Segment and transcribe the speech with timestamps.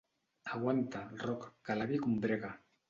[0.55, 2.55] Aguanta, Roc, que l'avi combrega.